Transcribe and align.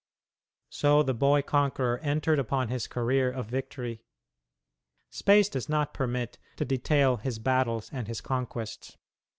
So 0.71 1.03
the 1.03 1.13
boy 1.13 1.43
conqueror 1.43 1.99
entered 1.99 2.39
upon 2.39 2.69
his 2.69 2.87
career 2.87 3.29
of 3.31 3.45
victory. 3.45 4.01
Space 5.11 5.47
does 5.47 5.69
not 5.69 5.93
permit 5.93 6.39
to 6.55 6.65
detail 6.65 7.17
his 7.17 7.37
battles 7.37 7.87
and 7.93 8.07
his 8.07 8.19
conquests. 8.19 8.97